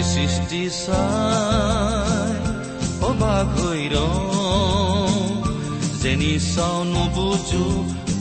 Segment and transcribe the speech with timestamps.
[0.00, 2.34] সৃষ্টি চাই
[3.04, 3.82] অবাক হৈ
[6.02, 7.66] যেনি চাও নুবুজো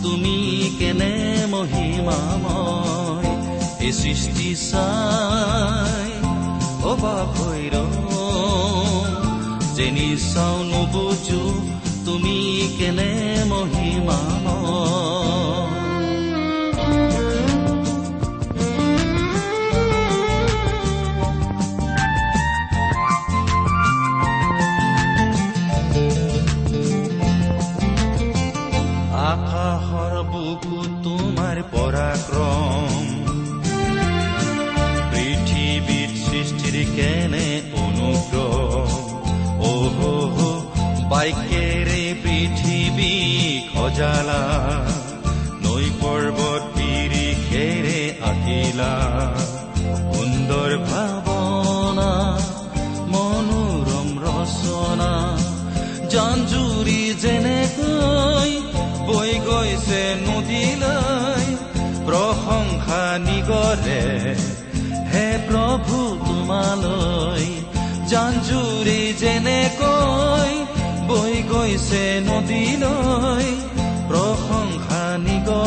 [0.03, 0.38] তুমি
[0.80, 1.13] কেনে
[1.50, 3.30] মহিমাময়।
[3.86, 6.11] এই সৃষ্টি চাই
[6.91, 7.63] অবাক হৈ
[9.75, 11.44] যেনি চাও নুবুজো
[12.06, 12.38] তুমি
[12.78, 13.11] কেনে
[13.47, 14.41] মহিমাময়।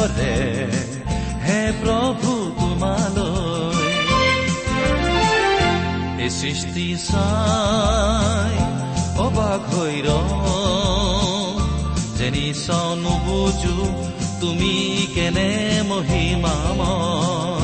[0.04, 0.32] নিগৰে
[1.46, 3.84] হে প্ৰভু তোমালৈ
[6.24, 8.54] এই সৃষ্টি চাই
[9.24, 9.96] অবাক হৈ
[12.18, 13.76] যেনি চাও নুবুজো
[14.40, 14.74] তুমি
[15.14, 15.50] কেনে
[15.90, 17.63] মহিমাময়।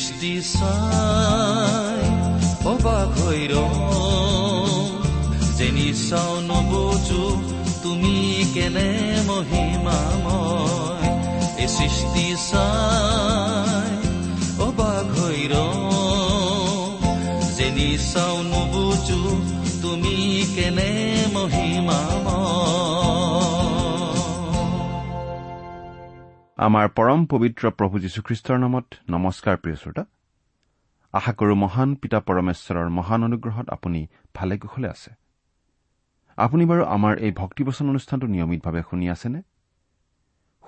[0.00, 2.02] সৃষ্টি চাই
[2.64, 3.42] অবাক হৈ
[5.56, 7.24] যেনি চাও নবুজো
[7.82, 8.16] তুমি
[8.54, 8.90] কেনে
[9.28, 11.08] মহিমাময়
[11.62, 13.92] এই সৃষ্টি চাই
[14.66, 15.40] অবাক হৈ
[17.56, 19.22] যেনি চাও নবুজো
[19.82, 20.16] তুমি
[20.54, 20.90] কেনে
[21.34, 22.39] মহিমাময়
[26.60, 30.04] আমাৰ পৰম পবিত্ৰ প্ৰভু যীশুখ্ৰীষ্টৰ নামত নমস্কাৰ প্ৰিয় শ্ৰোতা।
[31.12, 34.00] আশা কৰো মহান পিতা পৰমেশ্বৰৰ মহান অনুগ্ৰহত আপুনি
[34.34, 35.10] ভালে কুশলে আছে।
[36.38, 39.40] আপুনি বাৰু আমাৰ এই ভক্তিবচন অনুষ্ঠানটো নিয়মিতভাৱে শুনি আছেনে?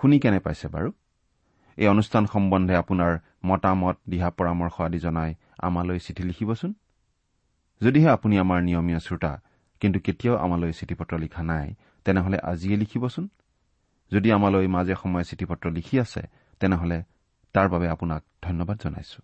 [0.00, 0.93] শুনি কেনে পাইছে বাৰু?
[1.77, 3.12] এই অনুষ্ঠান সম্বন্ধে আপোনাৰ
[3.47, 6.73] মতামত দিহা পৰামৰ্শ আদি জনাই আমালৈ চিঠি লিখিবচোন।
[7.81, 9.33] যদিহে আপুনি আমাৰ নিয়মীয়া শ্ৰোতা
[9.81, 11.75] কিন্তু কেতিয়াও আমালৈ চিঠি পত্ৰ লিখা নাই
[12.05, 13.29] তেনেহলে আজিয়ে লিখিবচোন।
[14.12, 16.23] যদি আমালৈ মাজে সময়ে চিঠি পত্ৰ লিখি আছে
[16.61, 16.99] তেনেহলে
[17.55, 19.20] তাৰ বাবে আপোনাক ধন্যবাদ জনাইছো।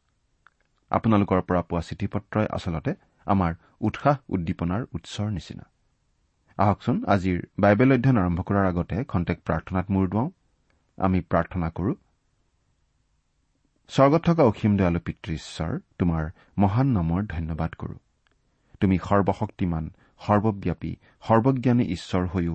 [0.91, 2.93] আপোনালোকৰ পৰা পোৱা চিঠি পত্ৰই আচলতে
[3.27, 5.65] আমাৰ উৎসাহ উদ্দীপনাৰ উৎসৰ নিচিনা।
[6.59, 10.31] আহকচোন আজিৰ বাইবেল অধ্যয়ন আৰম্ভ কৰাৰ আগতে খন্তেক প্ৰাৰ্থনাত মূৰ দুৱাওঁ।
[10.99, 11.93] আমি প্ৰাৰ্থনা কৰো
[13.91, 16.25] স্বৰ্গত থকা অসীম দয়ালু পিতৃ ঈশ্বৰ তোমাৰ
[16.59, 17.97] মহান নামৰ ধন্যবাদ কৰো।
[18.81, 19.85] তুমি সৰ্বশক্তিমান
[20.21, 20.93] সৰ্বব্যাপী
[21.29, 22.55] সৰ্বজ্ঞানী ঈশ্বৰ হৈও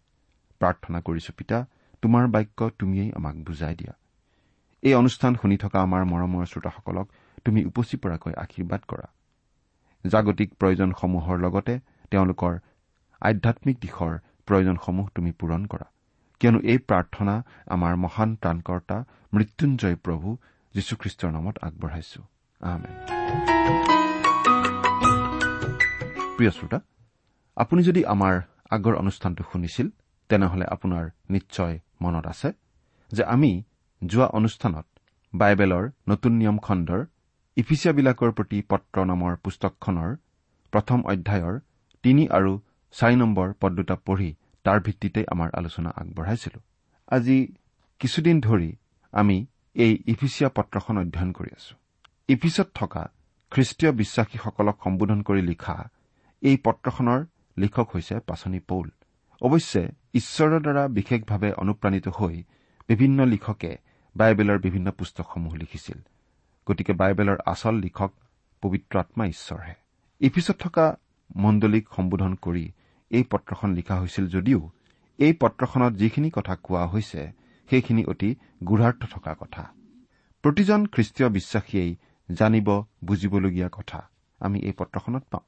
[0.61, 1.57] প্ৰাৰ্থনা কৰিছো পিতা
[2.01, 3.93] তোমাৰ বাক্য তুমিয়েই আমাক বুজাই দিয়া।
[4.83, 7.07] এই অনুষ্ঠান শুনি থকা আমাৰ মৰমৰ শ্ৰোতাসকলক
[7.45, 9.07] তুমি উপচি পৰাকৈ আশীৰ্বাদ কৰা।
[10.05, 11.73] জাগতিক প্ৰয়োজনসমূহৰ লগতে
[12.11, 12.53] তেওঁলোকৰ
[13.21, 14.13] আধ্যামিক দিশৰ
[14.47, 15.87] প্ৰয়োজনসমূহ তুমি পূৰণ কৰা।
[16.41, 17.35] কিয়নো এই প্ৰাৰ্থনা
[17.75, 18.97] আমাৰ মহান ত্ৰাণকৰ্তা
[19.33, 20.27] মৃত্যুঞ্জয় প্ৰভু
[20.75, 22.21] যীশুখ্ৰীষ্টৰ নামত আগবঢ়াইছো।
[26.37, 26.79] প্ৰিয় শ্ৰোতা
[27.57, 28.33] আপুনি যদি আমাৰ
[28.75, 29.87] আগৰ অনুষ্ঠানটো শুনিছিল
[30.31, 31.05] তেনেহলে আপোনাৰ
[31.35, 32.49] নিশ্চয় মনত আছে
[33.11, 33.51] যে আমি
[34.01, 34.85] যোৱা অনুষ্ঠানত
[35.33, 37.01] বাইবেলৰ নতুন নিয়ম খণ্ডৰ
[37.57, 40.11] ইফিচিয়াবিলাকৰ প্ৰতি পত্ৰ নামৰ পুস্তকখনৰ
[40.73, 41.55] প্ৰথম অধ্যায়ৰ
[42.03, 42.51] তিনি আৰু
[42.95, 44.29] চাৰি নম্বৰ পদ দুটা পঢ়ি
[44.65, 46.59] তাৰ ভিত্তিতে আমাৰ আলোচনা আগবঢ়াইছিলো।
[47.07, 47.37] আজি
[48.01, 48.69] কিছুদিন ধৰি
[49.13, 49.37] আমি
[49.75, 51.73] এই ইফিচিয়া পত্ৰখন অধ্যয়ন কৰি আছো।
[52.29, 53.03] ইফিচত থকা
[53.51, 55.75] খ্ৰীষ্টীয় বিশ্বাসীসকলক সম্বোধন কৰি লিখা
[56.41, 57.19] এই পত্ৰখনৰ
[57.57, 58.87] লিখক হৈছে পাচনি পৌল।
[59.41, 62.43] অৱশ্যে ঈশ্বৰৰ দ্বাৰা বিশেষভাৱে অনুপ্ৰাণিত হৈ
[62.87, 63.77] বিভিন্ন লিখকে
[64.15, 65.97] বাইবেলৰ বিভিন্ন পুস্তকসমূহ লিখিছিল।
[66.67, 68.11] গতিকে বাইবেলৰ আচল লিখক
[68.61, 69.73] পবিত্ৰ আত্মা ঈশ্বৰহে।
[70.19, 70.97] ইফিচত থকা
[71.35, 72.71] মণ্ডলীক সম্বোধন কৰি
[73.09, 74.69] এই পত্ৰখন লিখা হৈছিল যদিও
[75.17, 77.31] এই পত্ৰখনত যিখিনি কথা কোৱা হৈছে
[77.69, 78.35] সেইখিনি অতি
[78.67, 79.73] গুঢ়াৰ্থ থকা কথা।
[80.41, 81.95] প্ৰতিজন খ্ৰীষ্টীয় বিশ্বাসীয়েই
[82.31, 84.09] জানিব বুজিবলগীয়া কথা।
[84.39, 85.43] আমি এই পত্ৰখনত পাওঁ।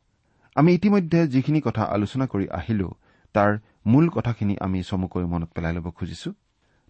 [0.56, 2.94] আমি ইতিমধ্যে যিখিনি কথা আলোচনা কৰি আহিলো
[3.34, 6.30] তাৰ মূল কথাখিনি আমি চমুকৈ মনত পেলাই ল'ব খুজিছো।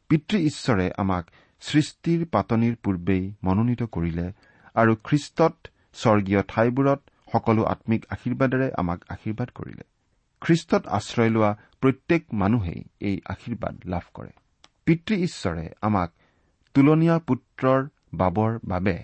[0.09, 1.23] পিতৃ ঈশ্বৰে আমাক
[1.61, 4.27] সৃষ্টিৰ পাতনিৰ পূৰ্বেই মনোনীত কৰিলে
[4.75, 5.55] আৰু খ্ৰীষ্টত
[5.93, 6.99] স্বৰ্গীয় ঠাইবোৰত
[7.33, 9.83] সকলো আম্মিক আশীৰ্বাদেৰে আমাক আশীৰ্বাদ কৰিলে।
[10.41, 11.51] খ্ৰীষ্টত আশ্ৰয় লোৱা
[11.81, 14.33] প্ৰত্যেক মানুহেই এই আশীৰ্বাদ লাভ কৰে।
[14.85, 16.09] পিতৃ ঈশ্বৰে আমাক
[16.75, 17.81] তুলনীয়া পুত্ৰৰ
[18.13, 18.95] বাবৰ বাবে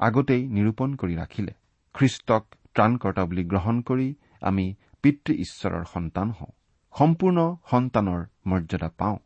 [0.00, 1.52] আগতেই নিৰূপণ কৰি ৰাখিলে।
[1.94, 2.44] খ্ৰীষ্টক
[2.74, 4.08] ত্ৰাণকৰ্তা বুলি গ্ৰহণ কৰি
[4.40, 4.66] আমি
[5.02, 6.52] পিতৃ ঈশ্বৰৰ সন্তান হওঁ।
[6.98, 9.18] সম্পূৰ্ণ সন্তানৰ মৰ্যাদা পাওঁ।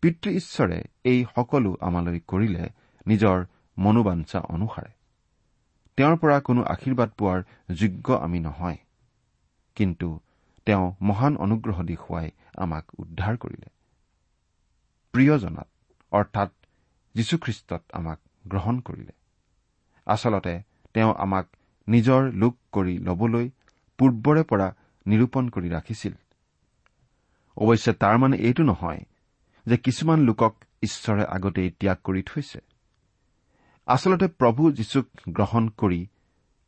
[0.00, 2.68] পিতৃ ঈশ্বৰে এই সকলো আমালৈ কৰিলে
[3.06, 3.44] নিজৰ
[3.78, 4.92] মনোবাঞ্ছা অনুসাৰে।
[5.96, 7.42] তেওঁৰ পৰা কোনো আশীৰ্বাদ পোৱাৰ
[7.74, 8.76] যোগ্য আমি নহয়।
[9.74, 10.20] কিন্তু
[10.64, 13.68] তেওঁ মহান অনুগ্ৰহ দেখুৱাই আমাক উদ্ধাৰ কৰিলে।
[15.12, 15.68] প্ৰিয়জনাত
[16.12, 16.50] অৰ্থাৎ
[17.14, 19.12] যীশুখ্ৰীষ্টত আমাক গ্ৰহণ কৰিলে।
[20.06, 20.62] আচলতে
[20.94, 21.46] তেওঁ আমাক
[21.88, 23.50] নিজৰ লোক কৰি ল'বলৈ
[23.98, 24.74] পূৰ্বৰে পৰা
[25.06, 26.12] নিৰূপণ কৰি ৰাখিছিল।
[27.56, 29.00] অৱশ্যে তাৰ মানে এইটো নহয়
[29.66, 32.60] যে কিছুমান লোকক ঈশ্বৰে আগতেই ত্যাগ কৰি থৈছে।
[33.86, 36.06] আচলতে প্ৰভু যীশুক গ্ৰহণ কৰি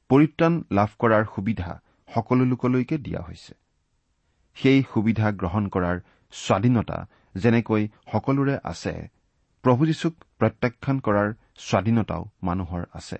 [0.08, 1.80] পৰিত্ৰাণ লাভ কৰাৰ সুবিধা
[2.14, 3.54] সকলো লোকলৈকে দিয়া হৈছে।
[4.54, 6.00] সেই সুবিধা গ্ৰহণ কৰাৰ
[6.32, 9.08] স্বাধীনতা যেনেকৈ সকলোৰে আছে
[9.62, 13.16] প্ৰভু যীশুক প্ৰত্যাখ্যান কৰাৰ স্বাধীনতাও মানুহৰ আছে।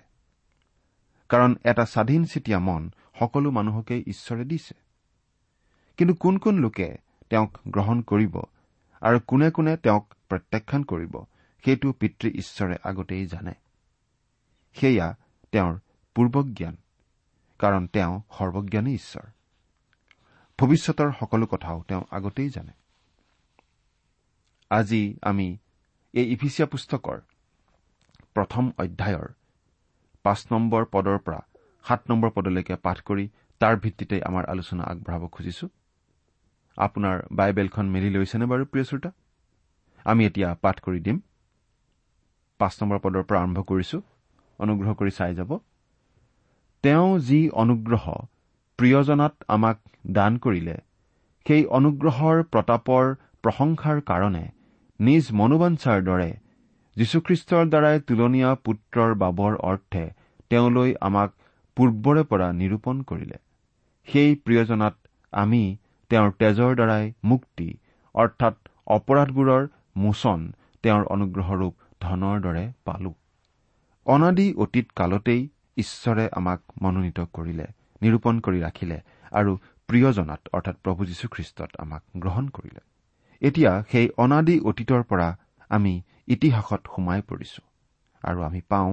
[1.29, 4.75] কাৰণ এটা স্বাধীন চিতিয়া মন সকলো মানুহকেই ঈশ্বৰে দিছে।
[5.97, 6.97] কিন্তু কোন কোন লোকে
[7.33, 8.35] তেওঁক গ্ৰহণ কৰিব
[9.01, 11.15] আৰু কোনে কোনে তেওঁক প্ৰত্যাখ্যান কৰিব
[11.63, 13.53] সেইটো পিতৃ ঈশ্বৰে আগতেই জানে।
[14.75, 15.07] সেয়া
[15.51, 15.73] তেওঁৰ
[16.15, 16.77] পূৰ্বজ্ঞান
[17.59, 19.25] কাৰণ তেওঁ সৰ্বজ্ঞানী ঈশ্বৰ।
[20.59, 22.73] ভৱিষ্যতৰ সকলো কথাও তেওঁ আগতেই জানে।
[24.71, 25.57] আজি আমি
[26.13, 27.17] এই ইফিচিয়া পুস্তকৰ
[28.33, 29.27] প্ৰথম অধ্যায়ৰ
[30.23, 31.41] পাঁচ নম্বৰ পদৰ পৰা
[31.87, 33.25] সাত নম্বৰ পদলৈকে পাঠ কৰি
[33.61, 35.67] তাৰ ভিত্তিতে আমাৰ আলোচনা আগবঢ়াব খুজিছো।
[36.77, 39.11] আপোনাৰ বাইবেলখন মেলি লৈছেনে বাৰু প্ৰিয় শ্ৰোতা?
[40.05, 41.19] আমি এতিয়া পাঠ কৰি দিম।
[42.59, 44.01] পাঁচ নম্বৰ পদৰ পৰা আৰম্ভ কৰিছো।
[44.59, 45.59] অনুগ্ৰহ কৰি চাই যাব।
[46.83, 48.05] তেওঁ যি অনুগ্ৰহ
[48.79, 49.77] প্ৰিয়জনাত আমাক
[50.11, 50.77] দান কৰিলে
[51.45, 54.43] সেই অনুগ্ৰহৰ প্ৰতাপৰ প্ৰশংসাৰ কাৰণে
[54.99, 56.31] নিজ মনোবাঞ্চাৰ দৰে
[56.95, 60.03] যীশুখ্ৰীষ্টৰ দ্বাৰাই তুলনীয়া পুত্ৰৰ বাবৰ অৰ্থে
[60.49, 61.29] তেওঁলৈ আমাক
[61.77, 63.37] পূৰ্বৰে পৰা নিৰূপণ কৰিলে।
[64.07, 64.95] সেই প্ৰিয়জনাত
[65.31, 65.77] আমি
[66.13, 67.67] তেওঁৰ তেজৰ দ্বাৰাই মুক্তি
[68.15, 68.55] অৰ্থাৎ
[68.95, 69.63] অপৰাধবোৰৰ
[69.97, 70.41] মোচন
[70.83, 73.13] তেওঁৰ অনুগ্ৰহৰূপ ধনৰ দৰে পালো।
[74.05, 75.41] অনাদি অতীত কালতেই
[75.77, 77.67] ঈশ্বৰে আমাক মনোনীত কৰিলে
[78.01, 78.97] নিৰূপণ কৰি ৰাখিলে
[79.31, 79.51] আৰু
[79.89, 82.81] প্ৰিয়জনাত অৰ্থাৎ প্ৰভু যীশুখ্ৰীষ্টত আমাক গ্ৰহণ কৰিলে।
[83.41, 85.29] এতিয়া সেই অনাদি অতীতৰ পৰা
[85.69, 85.93] আমি
[86.27, 87.61] ইতিহাসত সোমাই পৰিছো
[88.23, 88.91] আৰু আমি পাওঁ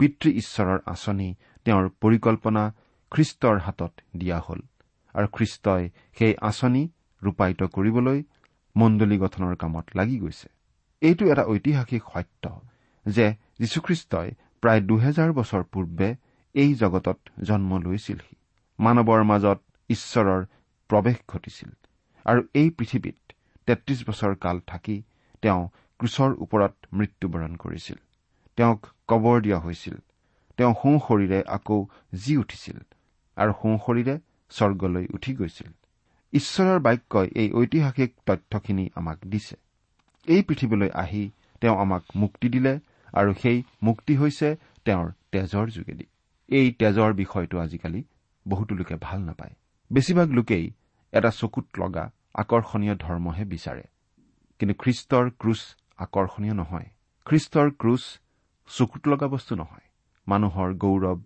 [0.00, 1.28] পিতৃ ঈশ্বৰৰ আঁচনি
[1.66, 2.62] তেওঁৰ পৰিকল্পনা
[3.12, 4.60] খ্ৰীষ্টৰ হাতত দিয়া হ'ল।
[5.14, 5.84] আৰু খ্ৰীষ্টই
[6.18, 6.82] সেই আঁচনি
[7.22, 8.18] ৰূপায়িত কৰিবলৈ
[8.76, 10.48] মণ্ডলী গঠনৰ কামত লাগি গৈছে।
[11.02, 12.44] এইটো এটা ঐতিহাসিক সত্য
[13.06, 13.26] যে
[13.60, 14.28] যীশুখ্ৰীষ্টই
[14.62, 16.08] প্ৰায় দুহেজাৰ বছৰ পূৰ্বে
[16.54, 18.34] এই জগতত জন্ম লৈছিলহি।
[18.78, 19.58] মানৱৰ মাজত
[19.90, 20.40] ঈশ্বৰৰ
[20.90, 21.70] প্ৰৱেশ ঘটিছিল
[22.26, 23.18] আৰু এই পৃথিৱীত
[23.68, 24.96] তেত্ৰিছ বছৰ কাল থাকি
[25.42, 25.62] তেওঁ
[26.00, 27.98] ক্ৰুচৰ ওপৰত মৃত্যুবৰণ কৰিছিল।
[28.58, 29.96] তেওঁক কবৰ দিয়া হৈছিল।
[30.58, 31.78] তেওঁ সোঁ শৰীৰে আকৌ
[32.22, 32.78] জি উঠিছিল
[33.36, 34.14] আৰু সোঁ শৰীৰে
[34.50, 35.70] স্বৰ্গলৈ উঠি গৈছিল।
[36.32, 39.56] ঈশ্বৰৰ বাক্যই এই ঐতিহাসিক তথ্যখিনি আমাক দিছে।
[40.28, 42.80] এই পৃথিৱীলৈ আহি তেওঁ আমাক মুক্তি দিলে
[43.12, 46.06] আৰু সেই মুক্তি হৈছে তেওঁৰ তেজৰ যোগেদি।
[46.48, 48.04] এই তেজৰ বিষয়টো আজিকালি
[48.48, 49.54] বহুতো লোকে ভাল নাপায়।
[49.92, 50.70] বেছিভাগ লোকেই
[51.12, 53.82] এটা চকুত লগা আকৰ্ষণীয় ধৰ্মহে বিচাৰে।
[54.58, 55.60] কিন্তু খ্ৰীষ্টৰ ক্ৰুচ
[55.96, 56.88] আকৰ্ষণীয় নহয়।
[57.26, 58.02] খ্ৰীষ্টৰ ক্ৰুচ
[58.68, 59.86] চকুত লগা বস্তু নহয়।
[60.26, 61.18] মানুহৰ গৌৰৱ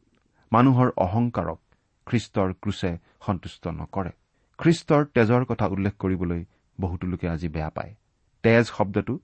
[0.53, 1.61] মানুহৰ অহংকাৰক
[2.07, 4.11] খ্ৰীষ্টৰ ক্ৰুচে সন্তুষ্ট নকৰে।
[4.59, 6.45] খ্ৰীষ্টৰ তেজৰ কথা উল্লেখ কৰিবলৈ
[6.81, 7.95] বহুতো লোকে আজি বেয়া পায়।
[8.43, 9.19] তেজ শব্দটো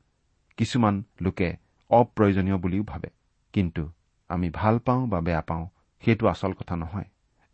[0.57, 1.57] কিছুমান লোকে
[1.91, 3.09] অপ্ৰয়োজনীয় বুলিও ভাবে।
[3.53, 3.93] কিন্তু
[4.29, 5.69] আমি ভাল পাওঁ বা বেয়া পাওঁ
[6.05, 7.05] সেইটো আচল কথা নহয়।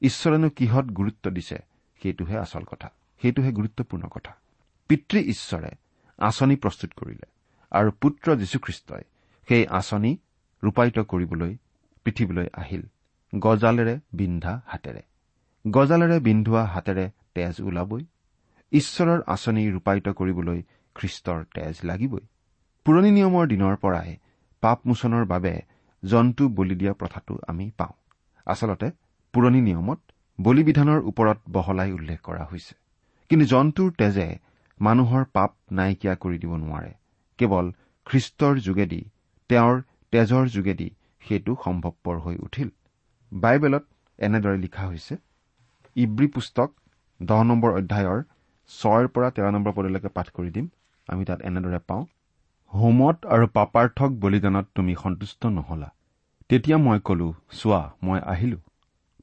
[0.02, 1.58] ঈশ্বৰেনো কিহত গুৰুত্ব দিছে
[2.02, 2.90] সেইটোহে আচল কথা।
[3.22, 4.34] সেইটোহে গুৰুত্বপূৰ্ণ কথা।
[4.88, 5.70] পিতৃ ঈশ্বৰে
[6.18, 7.26] আঁচনি প্ৰস্তুত কৰিলে
[7.70, 9.02] আৰু পুত্ৰ যীশুখ্ৰীষ্টই
[9.48, 10.18] সেই আঁচনি
[10.64, 11.56] ৰূপায়িত কৰিবলৈ
[12.04, 12.82] পৃথিৱীলৈ আহিল।
[13.38, 15.02] গজালেৰে বিন্ধা হাতেৰে।
[15.64, 17.04] গজালেৰে বিন্ধোৱা হাতেৰে
[17.34, 18.02] তেজ ওলাবই
[18.72, 20.58] ঈশ্বৰৰ আঁচনি ৰূপায়িত কৰিবলৈ
[20.96, 22.24] খ্ৰীষ্টৰ তেজ লাগিবই।
[22.86, 24.10] পুৰণি নিয়মৰ দিনৰ পৰাই
[24.62, 25.54] পাপমোচনৰ বাবে
[26.02, 27.94] জন্তু বলি দিয়া প্ৰথাটো আমি পাওঁ।
[28.46, 28.88] আচলতে
[29.34, 30.00] পুৰণি নিয়মত
[30.38, 32.74] বলিবিধানৰ ওপৰত বহলাই উল্লেখ কৰা হৈছে।
[33.30, 34.28] কিন্তু জন্তুৰ তেজে
[34.80, 36.92] মানুহৰ পাপ নাইকিয়া কৰি দিব নোৱাৰে।
[37.38, 37.66] কেৱল
[38.06, 39.02] খ্ৰীষ্টৰ যোগেদি
[39.50, 39.76] তেওঁৰ
[40.12, 40.88] তেজৰ যোগেদি
[41.22, 42.68] সেইটো সম্ভৱপৰ হৈ উঠিল।
[43.32, 43.84] বাইবেলত
[44.18, 45.14] এনেদৰে লিখা হৈছে
[45.96, 46.68] ইব্ৰী পুস্তক
[47.20, 48.20] দহ নম্বৰ অধ্যায়ৰ
[48.70, 50.66] ছয়ৰ পৰা তেৰ নম্বৰ পদলৈকে পাঠ কৰি দিম।
[51.08, 52.04] আমি তাত এনেদৰে পাওঁ
[52.72, 55.88] হোমত আৰু পাপাৰ্থক বলিদানত তুমি সন্তুষ্ট নহলা।
[56.50, 58.58] তেতিয়া মই কলো চোৱা মই আহিলো।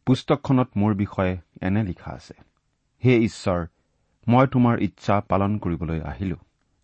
[0.07, 1.33] পুস্তকখনত মোৰ বিষয়ে
[1.67, 2.35] এনে লিখা আছে
[3.03, 3.59] হে ঈশ্বৰ
[4.27, 6.37] মই তোমাৰ ইচ্ছা পালন কৰিবলৈ আহিলো।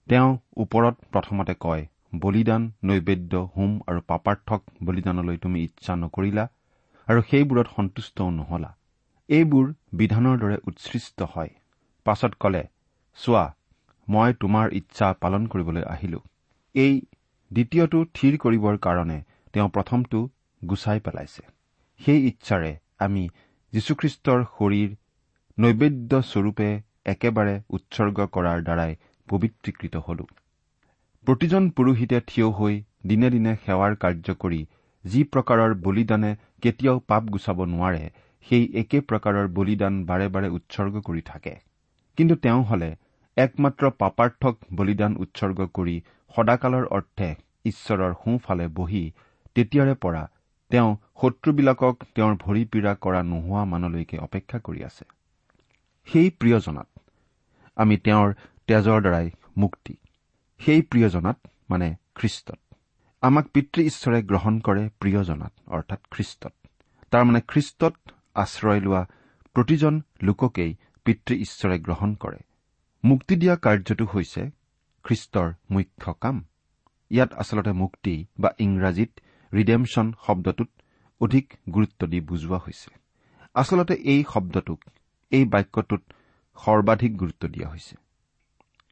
[0.07, 0.29] তেওঁ
[0.63, 1.83] ওপৰত প্ৰথমতে কয়
[2.21, 6.45] বলিদান নৈবেদ্য হোম আৰু পাপাৰ্থক বলিদানলৈ তুমি ইচ্ছা নকৰিলা
[7.07, 8.69] আৰু সেইবোৰত সন্তুষ্টও নহলা।
[9.29, 11.49] এইবোৰ বিধানৰ দৰে উৎসৃষ্ট হয়।
[12.05, 12.63] পাছত কলে
[13.17, 13.45] চোৱা
[14.07, 16.19] মই তোমাৰ ইচ্ছা পালন কৰিবলৈ আহিলো।
[16.75, 16.93] এই
[17.51, 19.17] দ্বিতীয়টো থিৰ কৰিবৰ কাৰণে
[19.53, 20.19] তেওঁ প্ৰথমটো
[20.61, 21.43] গুচাই পেলাইছে।
[21.99, 23.23] সেই ইচ্ছাৰে আমি
[23.73, 24.89] যীশুখ্ৰীষ্টৰ শৰীৰ
[25.57, 26.69] নৈবেদ্য স্বৰূপে
[27.13, 28.93] একেবাৰে উৎসৰ্গ কৰাৰ দ্বাৰাই
[29.27, 30.25] পবিত্ৰীকৃত হলো।
[31.27, 34.61] প্ৰতিজন পুৰোহিতে থিয় হৈ দিনে দিনে সেৱাৰ কাৰ্য কৰি
[35.05, 36.31] যি প্ৰকাৰৰ বলিদানে
[36.61, 38.03] কেতিয়াও পাপ গুচাব নোৱাৰে
[38.45, 41.53] সেই একে প্ৰকাৰৰ বলিদান বাৰে বাৰে উৎসৰ্গ কৰি থাকে।
[42.17, 42.89] কিন্তু তেওঁ হলে
[43.37, 45.95] একমাত্ৰ পাপাৰ্থক বলিদান উৎসৰ্গ কৰি
[46.35, 47.29] সদাকালৰ অৰ্থে
[47.65, 49.03] ঈশ্বৰৰ সোঁফালে বহি
[49.55, 50.23] তেতিয়াৰে পৰা
[50.71, 50.89] তেওঁ
[51.21, 55.05] শত্ৰুবিলাকক তেওঁৰ ভৰি পীড়া কৰা নোহোৱা মানলৈকে অপেক্ষা কৰি আছে।
[56.07, 56.87] সেই প্ৰিয়জনাত
[57.77, 58.33] আমি তেওঁৰ
[58.67, 59.27] তেজৰ দ্বাৰাই
[59.57, 59.93] মুক্তি।
[60.61, 61.37] সেই প্ৰিয়জনাত
[61.69, 62.59] মানে খ্ৰীষ্টত।
[63.23, 66.53] আমাক পিতৃ ঈশ্বৰে গ্ৰহণ কৰে প্ৰিয়জনাত অৰ্থাৎ খ্ৰীষ্টত।
[67.11, 67.95] তাৰমানে খ্ৰীষ্টত
[68.37, 69.01] আশ্ৰয় লোৱা
[69.53, 70.71] প্ৰতিজন লোককেই
[71.05, 72.39] পিতৃ ঈশ্বৰে গ্ৰহণ কৰে।
[73.03, 74.41] মুক্তি দিয়া কাৰ্যটো হৈছে
[75.03, 76.45] খ্ৰীষ্টৰ মুখ্য কাম।
[77.11, 79.11] ইয়াত আচলতে মুক্তি বা ইংৰাজীত
[79.53, 80.69] ৰিডেমছন শব্দটোত
[81.21, 82.91] অধিক গুৰুত্ব দি বুজোৱা হৈছে।
[83.53, 84.79] আচলতে এই শব্দটোক
[85.31, 86.03] এই বাক্যটোত
[86.55, 87.95] সৰ্বাধিক গুৰুত্ব দিয়া হৈছে।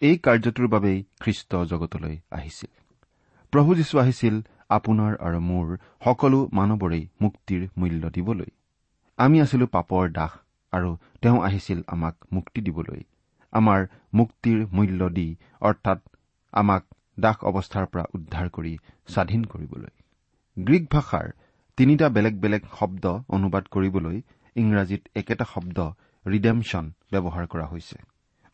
[0.01, 2.71] এই কাৰ্যটোৰ বাবেই খ্ৰীষ্ট জগতলৈ আহিছিল।
[3.51, 8.51] প্ৰভু যীশু আহিছিল আপোনাৰ আৰু মোৰ সকলো মানৱৰেই মুক্তিৰ মূল্য দিবলৈ।
[9.19, 10.31] আমি আছিলো পাপৰ দাস
[10.73, 10.89] আৰু
[11.21, 13.01] তেওঁ আহিছিল আমাক মুক্তি দিবলৈ।
[13.53, 13.79] আমাৰ
[14.13, 15.27] মুক্তিৰ মূল্য দি
[15.61, 15.99] অৰ্থাৎ
[16.53, 16.83] আমাক
[17.17, 18.73] দাস অৱস্থাৰ পৰা উদ্ধাৰ কৰি
[19.13, 19.93] স্বাধীন কৰিবলৈ।
[20.57, 21.27] গ্ৰীক ভাষাৰ
[21.77, 23.05] তিনিটা বেলেগ বেলেগ শব্দ
[23.37, 24.17] অনুবাদ কৰিবলৈ
[24.55, 25.77] ইংৰাজীত একেটা শব্দ
[26.25, 27.97] ৰিডেমছন ব্যৱহাৰ কৰা হৈছে।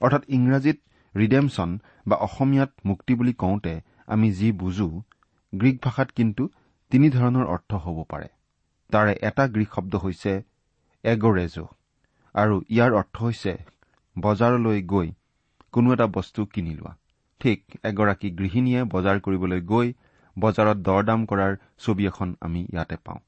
[0.01, 0.77] অৰ্থাৎ ইংৰাজীত
[1.15, 1.69] ৰিডেমছন
[2.07, 3.73] বা অসমীয়াত মুক্তি বুলি কওঁতে
[4.13, 4.89] আমি যি বুজো
[5.53, 6.43] গ্ৰীক ভাষাত কিন্তু
[6.91, 8.29] তিনি ধৰণৰ অৰ্থ হ'ব পাৰে।
[8.89, 10.31] তাৰে এটা গ্ৰীক শব্দ হৈছে
[11.03, 11.65] এগৰেজো।
[12.35, 13.53] আৰু ইয়াৰ অৰ্থ হৈছে
[14.15, 15.07] বজাৰলৈ গৈ
[15.71, 16.91] কোনো এটা বস্তু কিনি লোৱা।
[17.41, 19.87] ঠিক এগৰাকী গৃহিণীয়ে বজাৰ কৰিবলৈ গৈ
[20.37, 23.19] বজাৰত দৰ দাম কৰাৰ ছবি এখন আমি ইয়াতে পাওঁ।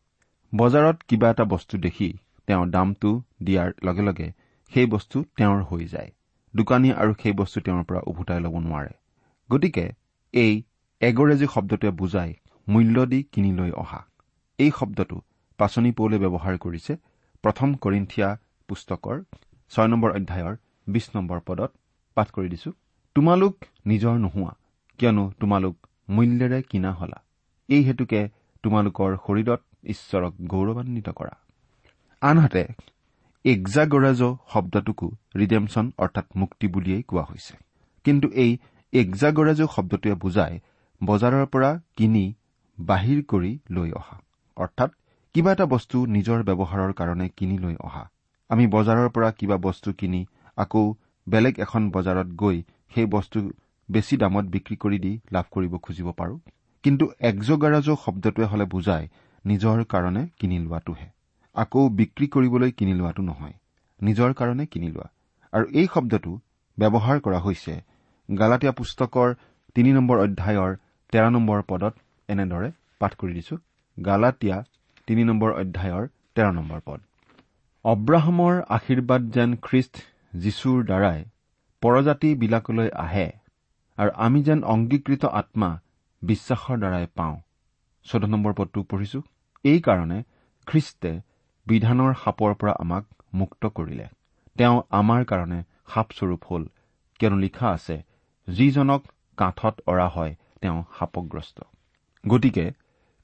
[0.54, 2.10] বজাৰত কিবা এটা বস্তু দেখি
[2.48, 3.10] তেওঁ দামটো
[3.44, 4.28] দিয়াৰ লগে লগে
[4.72, 6.12] সেই বস্তু তেওঁৰ হৈ যায়।
[6.54, 8.94] দোকানীয়ে আৰু সেই বস্তু তেওঁৰ পৰা উভতাই ল'ব নোৱাৰে।
[9.50, 9.86] গতিকে
[10.34, 10.54] এই
[11.02, 12.34] এগৰেজী শব্দটোৱে বুজায়
[12.68, 14.02] মূল্য দি কিনি লৈ অহা।
[14.60, 15.18] এই শব্দটো
[15.60, 16.94] পাচনি পৌলে ব্যৱহাৰ কৰিছে
[17.44, 18.30] প্ৰথম কৰিন্থিয়া
[18.70, 19.18] পুস্তকৰ
[19.72, 20.56] ছয় নম্বৰ অধ্যায়ৰ
[20.88, 21.72] বিশ নম্বৰ পদত
[22.18, 22.72] পাঠ কৰি দিছো।
[23.16, 23.56] তোমালোক
[23.88, 24.54] নিজৰ নোহোৱা
[25.00, 25.76] কিয়নো তোমালোক
[26.10, 27.20] মূল্যেৰে কিনা হলা।
[27.70, 28.22] এই হেতুকে
[28.64, 31.36] তোমালোকৰ শৰীৰত ঈশ্বৰক গৌৰৱান্বিত কৰা।
[32.22, 32.64] আনহাতে
[33.46, 34.22] এগ্জাগৰাজ
[34.54, 37.54] শব্দটোকো ৰিডেমছন অৰ্থাৎ মুক্তি বুলিয়েই কোৱা হৈছে।
[38.06, 38.52] কিন্তু এই
[38.94, 40.56] এগ্জাগৰাজ শব্দটোৱে বুজায়
[41.02, 42.26] বজাৰৰ পৰা কিনি
[42.80, 44.16] বাহিৰ কৰি লৈ অহা।
[44.58, 44.92] অৰ্থাৎ
[45.36, 48.02] কিবা এটা বস্তু নিজৰ ব্যৱহাৰৰ কাৰণে কিনি লৈ অহা।
[48.50, 50.20] আমি বজাৰৰ পৰা কিবা বস্তু কিনি
[50.58, 50.84] আকৌ
[51.28, 52.58] বেলেগ এখন বজাৰত গৈ
[52.96, 53.40] সেই বস্তু
[53.90, 56.36] বেছি দামত বিক্ৰী কৰি দি লাভ কৰিব খুজিব পাৰো।
[56.84, 59.06] কিন্তু একজগাৰাজ শব্দটোৱে হলে বুজায়
[59.46, 61.08] নিজৰ কাৰণে কিনি লোৱাটোহে।
[61.56, 63.56] আকৌ বিক্ৰী কৰিবলৈ কিনি লোৱাটো নহয়।
[64.02, 65.08] নিজৰ কাৰণে কিনি লোৱা।
[65.54, 66.32] আৰু এই শব্দটো
[66.78, 67.74] ব্যৱহাৰ কৰা হৈছে
[68.30, 69.28] গালাটীয়া পুস্তকৰ
[69.76, 70.72] তিনি নম্বৰ অধ্যায়ৰ
[71.14, 71.94] তেৰ নম্বৰ পদত
[72.30, 73.56] এনেদৰে পাঠ কৰি দিছো।
[73.98, 74.58] গালাটীয়া
[75.08, 76.04] তিনি নম্বৰ অধ্যায়ৰ
[76.36, 77.00] তেৰ নম্বৰ পদ।
[77.86, 79.96] অব্ৰাহামৰ আশীৰ্বাদ যেন খ্ৰীষ্ট
[80.36, 81.20] যীশুৰ দ্বাৰাই
[81.82, 83.28] পৰজাতিবিলাকলৈ আহে
[83.98, 85.70] আৰু আমি যেন অংগীকৃত আত্মা
[86.22, 87.36] বিশ্বাসৰ দ্বাৰাই পাওঁ।
[88.06, 89.20] চৈধ্য নম্বৰ পদটো পঢ়িছো।
[89.66, 90.20] এইকাৰণে
[90.68, 91.12] খ্ৰীষ্টে
[91.68, 94.08] বিধানৰ সাপৰ পৰা আমাক মুক্ত কৰিলে।
[94.58, 95.60] তেওঁ আমাৰ কাৰণে
[95.94, 96.64] সাপস্বৰূপ হল
[97.20, 97.96] কিয়নো লিখা আছে
[98.48, 99.02] যিজনক
[99.38, 101.58] কাঠত অৰা হয় তেওঁ সাপগ্ৰস্ত।
[102.24, 102.66] গতিকে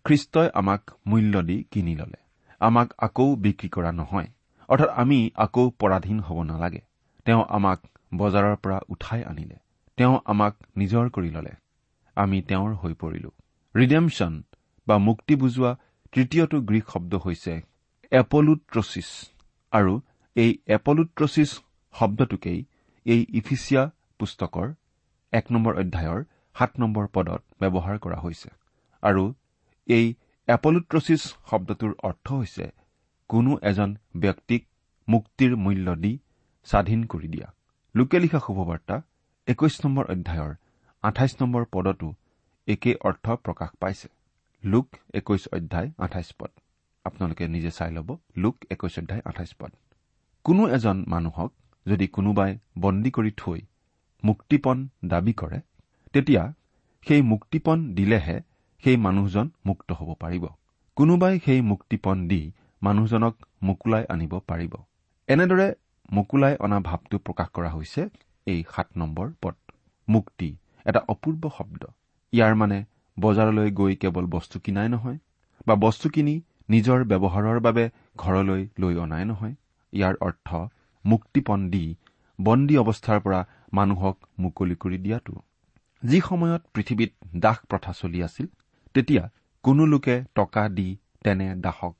[0.05, 2.19] খ্ৰীষ্টই আমাক মূল্য দি কিনি ললে।
[2.61, 4.27] আমাক আকৌ বিক্ৰী কৰা নহয়।
[4.69, 6.81] অৰ্থাৎ আমি আকৌ পৰাধীন হ'ব নালাগে।
[7.25, 7.79] তেওঁ আমাক
[8.17, 9.57] বজাৰৰ পৰা উঠাই আনিলে।
[9.97, 11.53] তেওঁ আমাক নিজৰ কৰি ললে।
[12.15, 13.29] আমি তেওঁৰ হৈ পৰিলো।
[13.75, 14.33] ৰিডেমশ্যন
[14.87, 15.71] বা মুক্তি বুজোৱা
[16.11, 17.53] তৃতীয়টো গ্ৰীক শব্দ হৈছে
[18.11, 19.09] এপলুট্ৰচিছ।
[19.71, 19.93] আৰু
[20.35, 21.49] এই এপলুট্ৰচিছ
[21.93, 22.59] শব্দটোকেই
[23.05, 23.83] এই ইফিচিয়া
[24.19, 24.67] পুস্তকৰ
[25.33, 26.23] এক নম্বৰ অধ্যায়ৰ
[26.55, 28.49] সাত নম্বৰ পদত ব্যৱহাৰ কৰা হৈছে।
[29.01, 29.23] আৰু
[29.89, 30.05] এই
[30.47, 32.65] এপলুট্ৰচিছ শব্দটোৰ অৰ্থ হৈছে
[33.29, 34.61] কোনো এজন ব্যক্তিক
[35.07, 36.11] মুক্তিৰ মূল্য দি
[36.67, 37.47] স্বাধীন কৰি দিয়া।
[37.95, 38.95] লোকে লিখা শুভবাৰ্তা
[39.47, 40.53] একৈশ নম্বৰ অধ্যায়ৰ
[41.03, 42.09] আঠাইছ নম্বৰ পদতো
[42.67, 44.07] একে অৰ্থ প্ৰকাশ পাইছে।
[44.63, 46.51] লোক একৈশ অধ্যায় আঠাইছ পদ।
[47.05, 49.71] আপোনালোকে নিজে চাই ল'ব লোক একৈশ অধ্যায় আঠাইছ পদ।
[50.45, 51.51] কোনো এজন মানুহক
[51.85, 53.59] যদি কোনোবাই বন্দী কৰি থৈ
[54.23, 55.59] মুক্তিপণ দাবী কৰে
[56.13, 56.43] তেতিয়া
[57.07, 58.37] সেই মুক্তিপণ দিলেহে
[58.83, 60.45] সেই মানুহজন মুক্ত হ'ব পাৰিব।
[60.97, 62.41] কোনোবাই সেই মুক্তিপণ দি
[62.81, 64.73] মানুহজনক মোকোলাই আনিব পাৰিব।
[65.27, 65.67] এনেদৰে
[66.11, 68.01] মোকোলাই অনা ভাৱটো প্ৰকাশ কৰা হৈছে
[68.47, 69.55] এই সাত নম্বৰ পদ।
[70.07, 70.49] মুক্তি
[70.85, 71.81] এটা অপূৰ্ব শব্দ।
[72.33, 72.77] ইয়াৰ মানে
[73.17, 75.17] বজাৰলৈ গৈ কেৱল বস্তু কিনাই নহয়
[75.67, 76.35] বা বস্তু কিনি
[76.69, 77.83] নিজৰ ব্যৱহাৰৰ বাবে
[78.17, 79.55] ঘৰলৈ লৈ অনাই নহয়।
[79.93, 80.47] ইয়াৰ অৰ্থ
[81.05, 81.85] মুক্তিপণ দি
[82.39, 83.39] বন্দী অৱস্থাৰ পৰা
[83.73, 85.35] মানুহক মুকলি কৰি দিয়াটো।
[86.03, 88.47] যি সময়ত পৃথিৱীত দাস প্ৰথা চলি আছিল
[88.95, 89.23] তেতিয়া
[89.63, 90.87] কোনো লোকে টকা দি
[91.23, 91.95] তেনে দাসক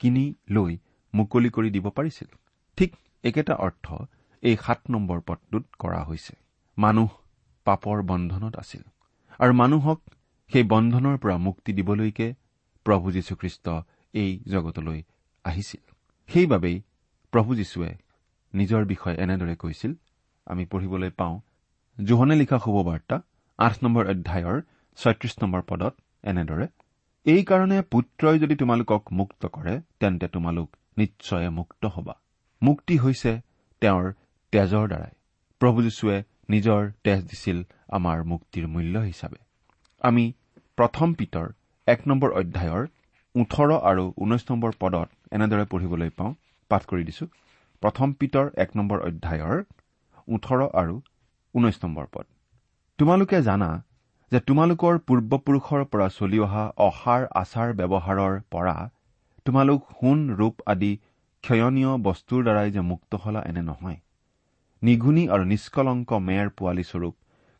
[0.00, 0.72] কিনি লৈ
[1.14, 2.30] মুকলি কৰি দিব পাৰিছিল।
[2.78, 2.90] ঠিক
[3.24, 3.86] একেটা অৰ্থ
[4.42, 6.34] এই সাত নম্বৰ পদটোত কৰা হৈছে।
[6.78, 7.10] মানুহ
[7.66, 8.82] পাপৰ বন্ধনত আছিল
[9.40, 10.00] আৰু মানুহক
[10.50, 12.26] সেই বন্ধনৰ পৰা মুক্তি দিবলৈকে
[12.86, 13.66] প্ৰভু যীশুখ্ৰীষ্ট
[14.14, 15.00] এই জগতলৈ
[15.44, 15.84] আহিছিল।
[16.28, 16.76] সেইবাবেই
[17.32, 17.92] প্ৰভু যীশুৱে
[18.54, 19.92] নিজৰ বিষয়ে এনেদৰে কৈছিল
[20.46, 21.36] আমি পঢ়িবলৈ পাওঁ
[21.98, 23.16] জোহনে লিখা শুভবাৰ্তা
[23.58, 24.56] আঠ নম্বৰ অধ্যায়ৰ
[24.98, 26.66] ছয়ত্ৰিশ নম্বৰ পদত এনেদৰে
[27.26, 32.14] এইকাৰণে পুত্ৰই যদি তোমালোকক মুক্ত কৰে তেন্তে তোমালোক নিশ্চয় মুক্ত হবা।
[32.62, 33.32] মুক্তি হৈছে
[33.82, 34.04] তেওঁৰ
[34.52, 35.12] তেজৰ দ্বাৰাই।
[35.60, 36.16] প্ৰভু যীশুৱে
[36.50, 37.58] নিজৰ তেজ দিছিল
[37.88, 39.40] আমাৰ মুক্তিৰ মূল্য হিচাপে।
[40.04, 40.24] আমি
[40.76, 41.46] প্ৰথম পিতৰ
[41.86, 42.82] এক নম্বৰ অধ্যায়ৰ
[43.34, 46.32] ওঠৰ আৰু ঊনৈশ নম্বৰ পদত এনেদৰে পঢ়িবলৈ পাওঁ
[46.70, 47.26] পাঠ কৰি দিছো।
[47.82, 49.58] প্ৰথম পিতৰ এক নম্বৰ অধ্যায়ৰ
[50.28, 50.94] ওঠৰ আৰু
[51.54, 52.26] ঊনৈশ নম্বৰ পদ।
[52.98, 53.70] তোমালোকে জানা
[54.34, 58.72] যে তোমালোকৰ পূৰ্বপুৰুষৰ পৰা চলি অহা অসাৰ আচাৰ ব্যৱহাৰৰ পৰা
[59.46, 60.92] তোমালোক সোণ ৰূপ আদি
[61.44, 63.98] ক্ষয়নীয় বস্তুৰ দ্বাৰাই যে মুক্ত হলা এনে নহয়।
[64.82, 67.14] নিঘুনি আৰু নিষ্কলংক মেৰ পোৱালীস্বৰূপ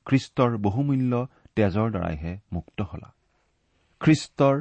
[0.07, 1.13] খ্ৰীষ্টৰ বহুমূল্য
[1.57, 3.09] তেজৰ দ্বাৰাইহে মুক্ত হলা।
[4.01, 4.57] খ্ৰীষ্টৰ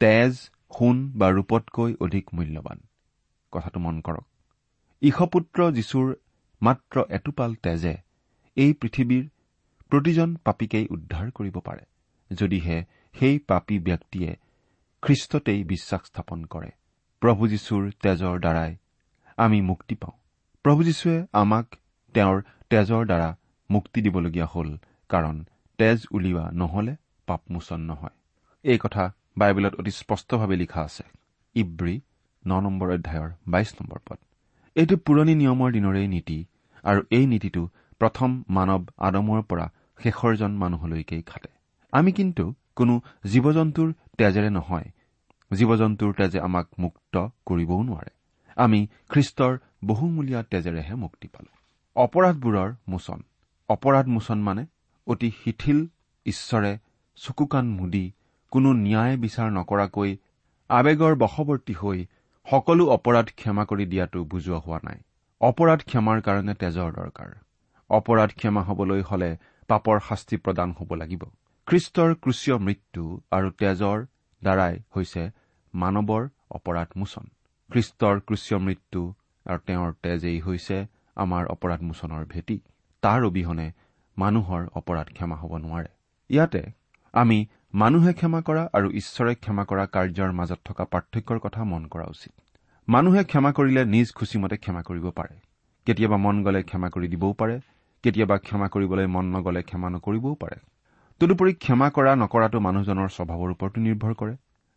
[0.00, 0.32] তেজ
[0.76, 2.78] সোণ বা ৰূপতকৈ অধিক মূল্যৱান
[3.52, 4.26] কথাটো মন কৰক।
[5.02, 6.06] ঈশপুত্ৰ যীশুৰ
[6.62, 7.94] মাত্ৰ এটোপাল তেজে
[8.56, 9.24] এই পৃথিৱীৰ
[9.90, 11.84] প্ৰতিজন পাপীকেই উদ্ধাৰ কৰিব পাৰে
[12.32, 14.36] যদিহে সেই পাপী ব্যক্তিয়ে
[15.02, 16.70] খ্ৰীষ্টতেই বিশ্বাস স্থাপন কৰে।
[17.20, 18.76] প্ৰভু যীশুৰ তেজৰ দ্বাৰাই
[19.36, 20.18] আমি মুক্তি পাওঁ।
[20.62, 21.66] প্ৰভু যীশুৱে আমাক
[22.14, 23.36] তেওঁৰ তেজৰ দ্বাৰা
[23.70, 25.44] মুক্তি দিবলগীয়া হ'ল কাৰণ
[25.78, 26.96] তেজ উলিওৱা নহলে
[27.26, 28.16] পাপমোচন নহয়।
[28.62, 31.04] এই কথা বাইবেলত অতি স্পষ্টভাৱে লিখা আছে।
[31.54, 32.00] ইব্ৰী
[32.46, 34.18] ন নম্বৰ অধ্যায়ৰ বাইশ নম্বৰ পদ।
[34.74, 36.44] এইটো পুৰণি নিয়মৰ দিনৰেই নীতি
[36.82, 37.68] আৰু এই নীতিটো
[37.98, 41.48] প্ৰথম মানৱ আদমৰ পৰা শেষৰজন মানুহলৈকেই খাটে।
[41.92, 44.88] আমি কিন্তু কোনো জীৱ জন্তুৰ তেজেৰে নহয়।
[45.52, 48.10] জীৱ জন্তুৰ তেজে আমাক মুক্ত কৰিবও নোৱাৰে।
[48.56, 51.56] আমি খ্ৰীষ্টৰ বহুমূলীয়া তেজেৰেহে মুক্তি পালো।
[51.96, 53.22] অপৰাধবোৰৰ মোচন।
[53.68, 54.66] অপৰাধ মোচন মানে
[55.06, 55.86] অতি শিথিল
[56.26, 56.78] ঈশ্বৰে
[57.16, 58.12] চকুকান মুদি
[58.50, 60.16] কোনো ন্যায় বিচাৰ নকৰাকৈ
[60.68, 62.06] আৱেগৰ বশৱৰ্তী হৈ
[62.50, 64.98] সকলো অপৰাধ ক্ষমা কৰি দিয়াটো বুজোৱা হোৱা নাই।
[65.40, 67.30] অপৰাধ ক্ষমাৰ কাৰণে তেজৰ দৰকাৰ।
[67.90, 69.36] অপৰাধ ক্ষমা হবলৈ হলে
[69.68, 71.22] পাপৰ শাস্তি প্ৰদান হ'ব লাগিব।
[71.68, 73.98] খ্ৰীষ্টৰ ক্ৰুচীয় মৃত্যু আৰু তেজৰ
[74.42, 75.22] দ্বাৰাই হৈছে
[75.74, 76.22] মানৱৰ
[76.56, 77.26] অপৰাধ মোচন।
[77.70, 79.02] খ্ৰীষ্টৰ ক্ৰুচীয় মৃত্যু
[79.46, 80.76] আৰু তেওঁৰ তেজেই হৈছে
[81.16, 82.56] আমাৰ অপৰাধ মোচনৰ ভেটি।
[83.02, 83.66] তাৰ অবিহনে
[84.16, 85.90] মানুহৰ অপৰাধ ক্ষমা হ'ব নোৱাৰে।
[86.30, 86.62] ইয়াতে
[87.14, 87.38] আমি
[87.74, 92.32] মানুহে ক্ষমা কৰা আৰু ঈশ্বৰে ক্ষমা কৰা কাৰ্যৰ মাজত থকা পাৰ্থক্যৰ কথা মন কৰা উচিত।
[92.88, 95.34] মানুহে ক্ষমা কৰিলে নিজ খুচিমতে ক্ষমা কৰিব পাৰে।
[95.86, 97.56] কেতিয়াবা মন গলে ক্ষমা কৰি দিবও পাৰে।
[98.06, 100.56] কেতিয়াবা ক্ষমা কৰিবলৈ মন নগলে ক্ষমা নকৰিবও পাৰে।
[101.20, 104.34] তদুপৰি ক্ষমা কৰা নকৰাটো মানুহজনৰ স্বভাৱৰ ওপৰতো নিৰ্ভৰ কৰে।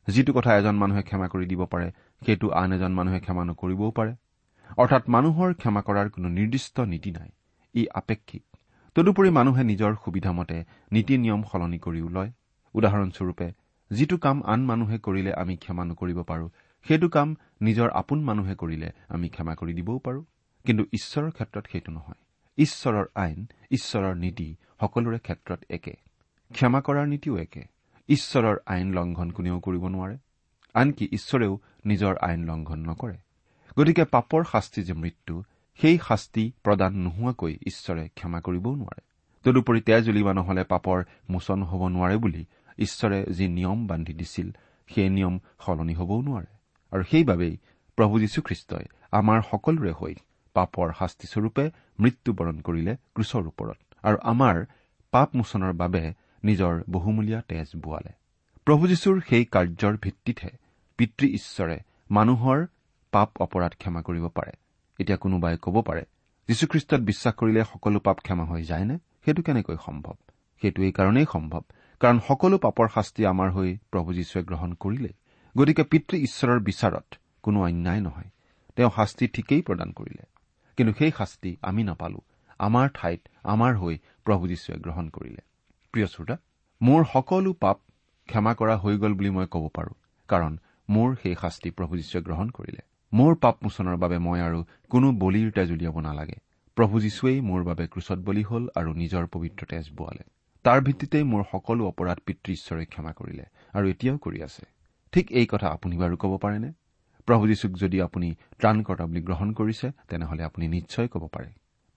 [0.08, 1.88] যিটো কথা এজন মানুহে ক্ষমা কৰি দিব পাৰে
[2.22, 4.13] সেইটো আন এজন মানুহে ক্ষমা নকৰিবও পাৰে।
[4.78, 7.30] অৰ্থাৎ মানুহৰ ক্ষমা কৰাৰ কোনো নিৰ্দিষ্ট নীতি নাই
[7.76, 8.44] ই আপেক্ষিক।
[8.96, 10.58] তদুপৰি মানুহে নিজৰ সুবিধামতে
[10.92, 12.32] নীতি নিয়ম সলনি কৰিও লয়।
[12.76, 13.48] উদাহৰণস্বৰূপে
[13.92, 16.48] যিটো কাম আন মানুহে কৰিলে আমি ক্ষমা নকৰিব পাৰো
[16.86, 20.22] সেইটো কাম নিজৰ আপোন মানুহে কৰিলে আমি ক্ষমা কৰি দিবও পাৰো।
[20.65, 22.29] কিন্তু ঈশ্বৰৰ ক্ষেত্ৰত সেইটো নহয়।
[22.60, 25.93] ঈশ্বৰৰ আইন ঈশ্বৰৰ নীতি সকলোৰে ক্ষেত্ৰত একে।
[26.54, 27.63] ক্ষমা কৰাৰ নীতিও একে।
[28.08, 30.17] ঈশ্বৰৰ আইন লংঘন কোনেও কৰিব নোৱাৰে।
[30.74, 33.17] আনকি ঈশ্বৰেও নিজৰ আইন লংঘন নকৰে।
[33.80, 35.43] গতিকে পাপৰ শাস্তি যে মৃত্যু
[35.82, 39.02] সেই শাস্তি প্ৰদান নোহোৱাকৈ ঈশ্বৰে ক্ষমা কৰিবও নোৱাৰে।
[39.43, 42.45] তদুপৰি তেজ উলিওৱা নহলে পাপৰ মোচন হ'ব নোৱাৰে বুলি
[42.78, 44.52] ঈশ্বৰে যি নিয়ম বান্ধি দিছিল
[44.88, 46.52] সেই নিয়ম সলনি হবও নোৱাৰে।
[46.91, 47.58] আৰু সেইবাবেই
[47.95, 50.15] প্ৰভু যীশুখ্ৰীষ্টই আমাৰ সকলোৰে হৈ
[50.60, 51.65] পাপৰ শাস্তিস্বৰূপে
[52.00, 54.65] মৃত্যুবৰণ কৰিলে ক্ৰুচৰ ওপৰত আৰু আমাৰ
[55.13, 56.04] পাপ মোচনৰ বাবে
[56.43, 58.12] নিজৰ বহুমূলীয়া তেজ বোৱালে।
[58.67, 60.52] প্ৰভু যীশুৰ সেই কাৰ্যৰ ভিত্তিতহে
[61.00, 61.78] পিতৃ ঈশ্বৰে
[62.12, 62.67] মানুহৰ
[63.13, 64.54] পাপ অপৰাধ ক্ষমা কৰিব পাৰে।
[65.00, 66.04] এতিয়া কোনোবাই ক'ব পাৰে
[66.50, 68.95] যীশুখ্ৰীষ্টত বিশ্বাস কৰিলে সকলো পাপ ক্ষমা হৈ যায়নে?
[69.26, 70.15] সেইটো কেনেকৈ সম্ভৱ?
[70.62, 71.63] সেইটো এই কাৰণেই সম্ভৱ
[72.02, 75.12] কাৰণ সকলো পাপৰ শাস্তি আমাৰ হৈ প্ৰভু যীশুৱে গ্ৰহণ কৰিলে
[75.56, 77.08] গতিকে পিতৃ ঈশ্বৰৰ বিচাৰত
[77.43, 78.30] কোনো অন্যায় নহয়।
[78.76, 80.24] তেওঁ শাস্তি ঠিকেই প্ৰদান কৰিলে।
[80.80, 82.20] কিন্তু সেই শাস্তি আমি নাপালো।
[82.60, 85.42] আমাৰ ঠাইত আমাৰ হৈ প্ৰভু যীশুৱে গ্ৰহণ কৰিলে।
[85.94, 86.36] প্ৰিয় শ্ৰোতা
[86.82, 87.78] মোৰ সকলো পাপ
[88.30, 89.94] ক্ষমা কৰা হৈ গ'ল বুলি মই ক'ব পাৰো
[90.30, 92.82] কাৰণ মোৰ সেই শাস্তি প্ৰভু যীশুৱে গ্ৰহণ কৰিলে।
[93.13, 96.38] মোৰ পাপ মোচনৰ বাবে মই আৰু কোনো বলিৰ তেজ উলিয়াব নালাগে।
[96.78, 100.24] প্ৰভু যীশুৱেই মোৰ বাবে ক্ৰুচত বলি হ'ল আৰু নিজৰ পবিত্ৰ তেজ বোৱালে।
[100.63, 104.63] তাৰ ভিত্তিতেই মোৰ সকলো অপৰাধ পিতৃ ঈশ্বৰে ক্ষমা কৰিলে আৰু এতিয়াও কৰি আছে।
[105.13, 106.70] ঠিক এই কথা আপুনি বাৰু ক'ব পাৰেনে?
[107.30, 111.50] প্ৰভু যীশুক যদি আপুনি ত্ৰাণকৰ্তা বুলি গ্ৰহণ কৰিছে তেনেহলে আপুনি নিশ্চয় ক'ব পাৰে।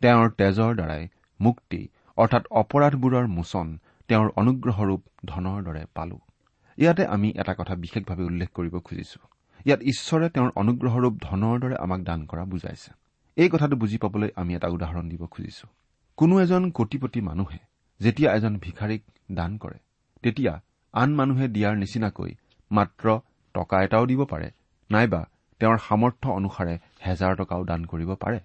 [0.03, 1.03] তেওঁৰ তেজৰ দ্বাৰাই
[1.41, 1.81] মুক্তি
[2.19, 3.69] অৰ্থাৎ অপৰাধবোৰৰ মোচন
[4.09, 6.19] তেওঁৰ অনুগ্ৰহৰূপ ধনৰ দৰে পালো।
[6.79, 9.21] ইয়াতে আমি এটা কথা বিশেষভাৱে উল্লেখ কৰিব খুজিছো।
[9.67, 12.91] ইয়াত ঈশ্বৰে তেওঁৰ অনুগ্ৰহৰূপ ধনৰ দৰে আমাক দান কৰা বুজাইছে।
[13.37, 15.67] এই কথাটো বুজি পাবলৈ আমি এটা উদাহৰণ দিব খুজিছো।
[16.19, 17.59] কোনো এজন কোটিপতি মানুহে
[18.01, 19.79] যেতিয়া এজন ভিখাৰীক দান কৰে
[20.25, 20.53] তেতিয়া
[20.95, 22.31] আন মানুহে দিয়াৰ নিচিনাকৈ
[22.71, 23.07] মাত্ৰ
[23.55, 24.49] টকা এটাও দিব পাৰে
[24.93, 25.21] নাইবা
[25.61, 26.75] তেওঁৰ সামৰ্থ্য অনুসাৰে
[27.07, 28.41] হেজাৰ টকাও দান কৰিব পাৰে।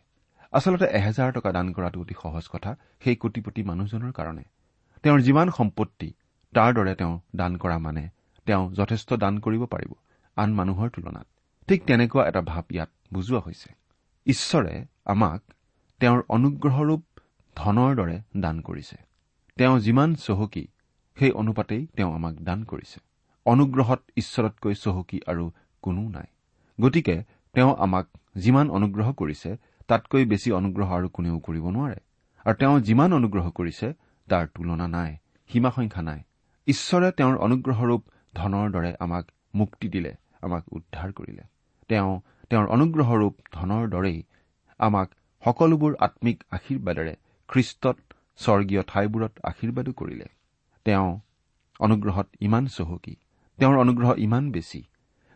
[0.54, 2.72] আচলতে এহেজাৰ টকা দান কৰাটো অতি সহজ কথা
[3.04, 4.44] সেই কোটিপতি মানুহজনৰ কাৰণে।
[5.04, 6.10] তেওঁৰ যিমান সম্পত্তি
[6.54, 8.04] তাৰ দৰে তেওঁ দান কৰা মানে
[8.46, 9.92] তেওঁ যথেষ্ট দান কৰিব পাৰিব
[10.38, 11.28] আন মানুহৰ তুলনাত।
[11.68, 13.70] ঠিক তেনেকুৱা এটা ভাৱ ইয়াত বুজোৱা হৈছে।
[14.28, 14.74] ঈশ্বৰে
[15.06, 15.42] আমাক
[16.02, 17.02] তেওঁৰ অনুগ্ৰহৰূপ
[17.56, 18.98] ধনৰ দৰে দান কৰিছে।
[19.58, 20.66] তেওঁ যিমান চহকী
[21.18, 23.00] সেই অনুপাতেই তেওঁ আমাক দান কৰিছে।
[23.46, 25.46] অনুগ্ৰহত ঈশ্বৰতকৈ চহকী আৰু
[25.82, 26.28] কোনো নাই।
[26.82, 27.16] গতিকে
[27.56, 28.06] তেওঁ আমাক
[28.38, 29.52] যিমান অনুগ্ৰহ কৰিছে
[29.88, 32.00] তাতকৈ বেছি অনুগ্ৰহ আৰু কোনেও কৰিব নোৱাৰে।
[32.46, 33.88] আৰু তেওঁ যিমান অনুগ্ৰহ কৰিছে
[34.28, 35.12] তাৰ তুলনা নাই
[35.50, 36.20] সীমা সংখ্যা নাই।
[36.68, 38.02] ঈশ্বৰে তেওঁৰ অনুগ্ৰহৰূপ
[38.36, 40.12] ধনৰ দৰে আমাক মুক্তি দিলে
[40.42, 41.44] আমাক উদ্ধাৰ কৰিলে।
[41.90, 42.12] তেওঁ
[42.50, 44.20] তেওঁৰ অনুগ্ৰহৰূপ ধনৰ দৰেই
[44.80, 45.08] আমাক
[45.44, 47.14] সকলোবোৰ আম্মিক আশীৰ্বাদেৰে
[47.50, 47.98] খ্ৰীষ্টত
[48.38, 50.28] স্বৰ্গীয় ঠাইবোৰত আশীৰ্বাদো কৰিলে।
[50.86, 51.10] তেওঁ
[51.80, 53.16] অনুগ্ৰহত ইমান চহকী
[53.60, 54.82] তেওঁৰ অনুগ্ৰহ ইমান বেছি।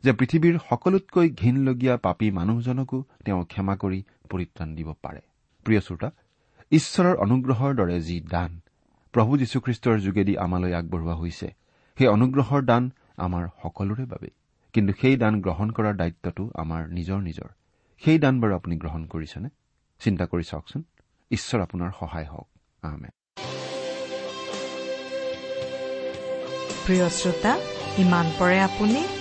[0.04, 5.22] যে পৃথিৱীৰ সকলোতকৈ ঘীনলগীয়া পাপী মানুহজনকো তেওঁ ক্ষমা কৰি পৰিত্ৰাণ দিব পাৰে।
[5.66, 6.12] প্ৰিয় শ্ৰোতা
[6.72, 8.60] ঈশ্বৰৰ অনুগ্ৰহৰ দৰে যি দান
[9.14, 11.48] প্ৰভু যীশুখ্ৰীষ্টৰ যোগেদি আমালৈ আগবঢ়োৱা হৈছে
[11.98, 14.30] সেই অনুগ্ৰহৰ দান আমাৰ সকলোৰে বাবে।
[14.74, 17.50] কিন্তু সেই দান গ্ৰহণ কৰাৰ দায়িত্বটো আমাৰ নিজৰ নিজৰ।
[18.04, 19.50] সেই দান বাৰু আপুনি গ্ৰহণ কৰিছেনে?
[20.00, 20.84] চিন্তা কৰি চাওকচোন।
[21.32, 22.48] ঈশ্বৰ আপোনাৰ সহায় হওক।
[26.86, 27.54] প্ৰিয় শ্ৰোতা
[27.98, 29.21] ইমান পৰে আপুনি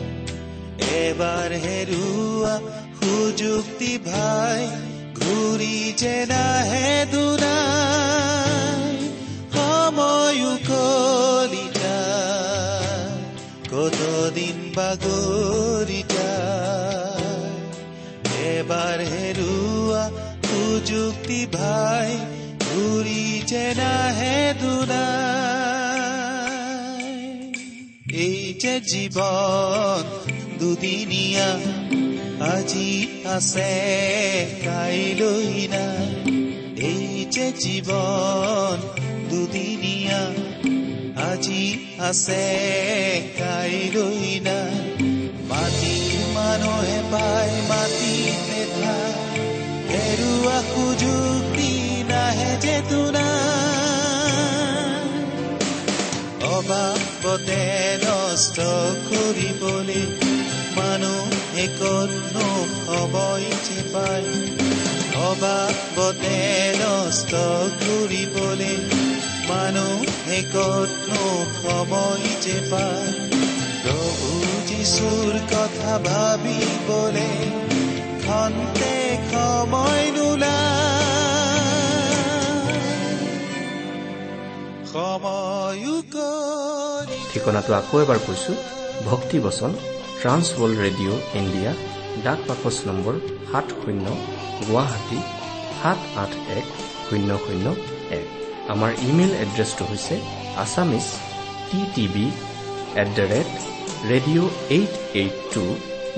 [1.04, 2.54] এবাৰ হেৰুৱা
[3.00, 4.62] সুযুক্তি ভাই
[5.22, 8.96] ঘূৰি যে নাহে দুনাই
[9.56, 13.12] সময়ো গলি যায়,
[13.74, 17.52] কতদিন বাগৰি যায়
[18.54, 20.04] এবাৰ হেৰুৱা
[20.48, 22.10] সুযুক্তি ভাই
[22.68, 25.44] ঘূৰি নাহে দুনাই
[28.24, 30.04] এই যে জীৱন
[30.60, 31.50] দুদিনীয়া
[32.54, 32.92] আজি
[33.28, 33.74] আছে
[34.66, 36.08] কাইলৈ নাই
[36.84, 38.78] এই যে জীৱন
[39.30, 40.22] দুদিনীয়া
[41.30, 41.66] আজি
[42.00, 42.46] আছে
[43.40, 44.60] কাইলৈ না
[45.50, 49.14] মাটিৰ মানুহে পায় মাটিতে ঠাই
[49.92, 51.53] হেৰুৱা সুযোগ
[56.64, 57.64] অবাবতে
[58.04, 58.58] নষ্ট
[59.08, 60.04] কৰিবলৈ
[60.78, 61.66] মানুহে
[62.86, 64.30] সময় যে পায়।
[65.24, 66.40] অবাবতে
[66.82, 67.34] নষ্ট
[67.82, 68.76] কৰিবলৈ
[69.50, 71.24] মানুহে কতনো
[71.62, 73.14] সময় যে পায়।
[73.84, 74.32] প্ৰভু
[74.68, 77.32] যিচুৰ কথা ভাবিবলে
[78.26, 78.96] খন্তে
[79.32, 81.03] সময় নোলায়।
[87.30, 88.54] ঠিকনাটো আকৌ এবাৰ কৈছো।
[89.10, 89.72] ভক্তি বচন
[90.20, 91.72] ট্ৰান্স ৱৰ্ল্ড ৰেডিঅ' ইণ্ডিয়া
[92.26, 93.16] ডাক বাকচ নম্বৰ
[93.50, 94.06] সাত শূন্য
[94.68, 95.20] গুৱাহাটী
[95.80, 96.66] সাত আঠ এক
[97.08, 97.66] শূন্য শূন্য
[98.20, 98.28] এক।
[98.74, 100.16] আমাৰ ইমেইল এড্ৰেছটো হৈছে
[100.64, 101.08] Assamese
[101.70, 102.26] TTV at
[103.02, 103.50] the rate radio
[104.12, 105.64] eight' eight two dot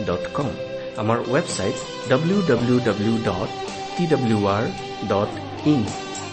[0.08, 0.50] dot com
[1.02, 1.78] আমাৰ website
[2.12, 3.50] W W W dot
[3.96, 4.64] T W R
[5.12, 5.32] dot
[5.74, 5.82] in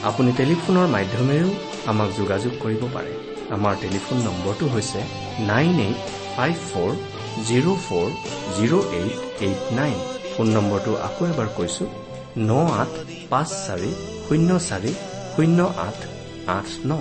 [0.08, 1.50] আপুনি টেলিফোনৰ মাধ্যমেৰেও
[1.90, 3.12] আমাক যোগাযোগ কৰিব পাৰে।
[3.56, 5.00] আমাৰ টেলিফোন নম্বৰটো হৈছে
[5.50, 5.98] nine eight
[6.34, 6.90] five four
[7.48, 8.08] zero' four
[8.56, 9.16] zero' eight
[9.46, 9.96] eight nine.
[10.32, 11.84] Phone নম্বৰটো আকৌ এবাৰ কৈছো
[12.48, 12.50] ন
[12.82, 12.92] আঠ
[13.30, 13.90] পাঁচ চাৰি
[14.26, 14.92] শূন্য চাৰি
[15.34, 15.98] শূন্য আঠ
[16.56, 16.92] আঠ ন।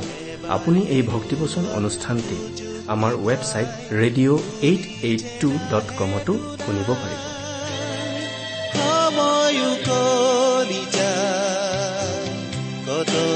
[0.55, 2.37] আপুনি এই ভক্তিবচন অনুষ্ঠানটি
[2.93, 3.69] আমাৰ website
[4.01, 4.39] radio'
[4.69, 7.30] eight eight two dot কমতো শুনিব পাৰিব।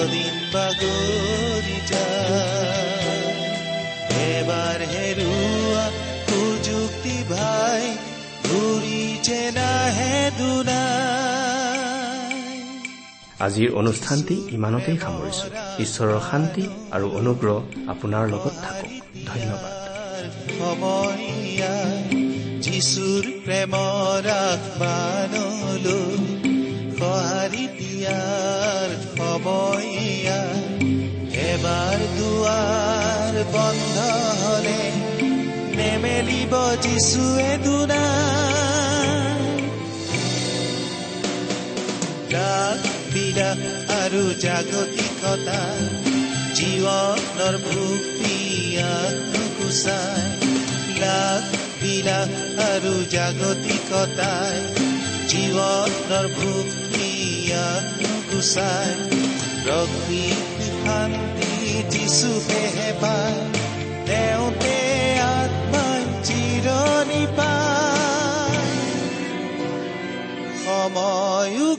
[0.05, 3.33] কতদিন বাগৰি যায়?
[4.33, 5.85] এবাৰ হেৰুৱা
[6.27, 7.83] সুযুক্তি ভাই
[8.45, 10.79] ঘূৰি যে নাহে দুনাই।
[13.39, 15.45] আজিৰ অনুষ্ঠানটি ইমানতেই সামৰিছো।
[15.79, 18.89] ঈশ্বৰৰ শান্তি আৰু অনুগ্ৰহ আপোনাৰ লগত থাকক।
[19.25, 19.73] ধন্যবাদ।
[20.57, 21.75] সময়া
[22.61, 26.34] যিচুৰ প্ৰেমৰ আহ্বানলৈ
[27.15, 30.39] সঁহাৰি দিয়াৰ সময়া
[31.43, 33.97] এবাৰ দুৱাৰ বন্ধ
[34.41, 34.81] হলে
[35.77, 36.53] নেমেলিব
[36.85, 39.11] যিচুৱে দুনাই
[42.33, 42.81] ৰাগ
[43.13, 43.61] বিলাস
[43.99, 45.61] আৰু জাগতিকতা
[46.57, 48.37] জীৱনৰ ভুক্তি
[48.89, 50.23] আত্মকুচাই
[50.99, 51.43] লাখ
[51.81, 52.35] বিলাস
[52.67, 54.59] আৰু জাগতিকতাই
[55.31, 56.25] জীৱনৰ
[57.67, 58.91] আত্মকুচাই
[59.63, 61.51] প্ৰকৃতি শান্তি
[61.91, 63.41] যিচুকেহে পায়
[64.07, 64.77] তেওঁতে
[65.31, 68.63] আত্মাই চিৰণি পায়
[70.63, 71.69] সময়ো